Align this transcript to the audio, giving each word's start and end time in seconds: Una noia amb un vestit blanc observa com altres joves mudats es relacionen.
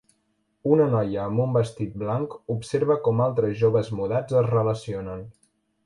Una 0.77 0.87
noia 0.93 1.19
amb 1.25 1.43
un 1.43 1.53
vestit 1.59 1.93
blanc 2.05 2.35
observa 2.55 2.99
com 3.09 3.23
altres 3.29 3.57
joves 3.63 3.95
mudats 4.01 4.43
es 4.45 4.53
relacionen. 4.59 5.27